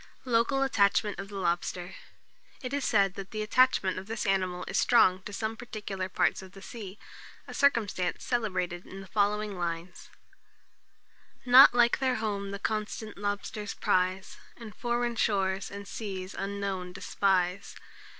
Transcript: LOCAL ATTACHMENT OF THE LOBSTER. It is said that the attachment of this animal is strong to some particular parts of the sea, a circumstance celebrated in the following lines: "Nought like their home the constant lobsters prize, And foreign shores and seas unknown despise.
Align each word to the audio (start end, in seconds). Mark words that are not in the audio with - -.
LOCAL 0.25 0.63
ATTACHMENT 0.63 1.19
OF 1.19 1.27
THE 1.29 1.35
LOBSTER. 1.35 1.93
It 2.59 2.73
is 2.73 2.83
said 2.83 3.13
that 3.13 3.29
the 3.29 3.43
attachment 3.43 3.99
of 3.99 4.07
this 4.07 4.25
animal 4.25 4.65
is 4.67 4.79
strong 4.79 5.21
to 5.25 5.31
some 5.31 5.55
particular 5.55 6.09
parts 6.09 6.41
of 6.41 6.53
the 6.53 6.61
sea, 6.63 6.97
a 7.47 7.53
circumstance 7.53 8.23
celebrated 8.25 8.87
in 8.87 9.01
the 9.01 9.05
following 9.07 9.59
lines: 9.59 10.09
"Nought 11.45 11.75
like 11.75 11.99
their 11.99 12.15
home 12.15 12.49
the 12.49 12.57
constant 12.57 13.15
lobsters 13.15 13.75
prize, 13.75 14.37
And 14.57 14.73
foreign 14.75 15.17
shores 15.17 15.69
and 15.69 15.87
seas 15.87 16.33
unknown 16.33 16.93
despise. 16.93 17.75